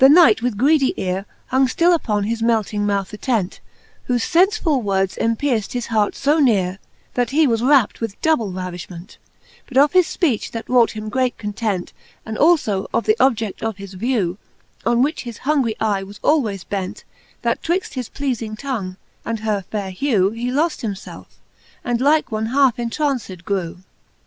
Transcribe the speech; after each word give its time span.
Whyleft 0.01 0.07
thus 0.07 0.09
he 0.09 0.15
talkt, 0.15 0.25
the 0.25 0.25
Knight 0.25 0.41
with 0.41 0.57
greedy 0.57 0.93
eare 0.99 1.25
Hong 1.49 1.67
ftill 1.67 1.93
upon 1.93 2.23
his 2.23 2.41
melting 2.41 2.87
mouth 2.87 3.13
attent;» 3.13 3.59
Whofe 4.09 4.25
fenfefull 4.25 4.81
words 4.81 5.15
empierft 5.15 5.73
his 5.73 5.85
hart 5.85 6.15
fo 6.15 6.39
neare, 6.39 6.71
^' 6.71 6.77
That 7.13 7.29
he 7.29 7.45
was 7.45 7.61
rapt 7.61 8.01
with 8.01 8.19
double 8.19 8.51
ravifhment, 8.51 9.17
Both 9.69 9.77
of 9.77 9.91
his 9.93 10.07
fpcach, 10.17 10.49
that 10.49 10.67
wrought 10.67 10.89
him 10.93 11.09
great 11.09 11.37
content, 11.37 11.93
And 12.25 12.35
alfo 12.37 12.87
of 12.91 13.05
the 13.05 13.15
objed: 13.19 13.61
of 13.61 13.77
his 13.77 13.93
vew, 13.93 14.39
On 14.87 15.03
which 15.03 15.21
his 15.21 15.37
hungry 15.37 15.75
eye 15.79 16.01
was 16.01 16.17
alwayes 16.23 16.63
bent; 16.67 17.03
That 17.43 17.61
twixt 17.61 17.93
his 17.93 18.09
pleafing 18.09 18.57
tongue, 18.57 18.97
and 19.23 19.41
her 19.41 19.65
faire 19.69 19.91
hew, 19.91 20.31
He 20.31 20.49
loft 20.51 20.81
himfelfe, 20.81 21.37
and 21.85 22.01
like 22.01 22.31
one 22.31 22.47
halfe 22.47 22.79
entraunced 22.79 23.45
grew. 23.45 23.83